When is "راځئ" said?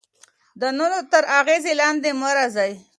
2.37-2.71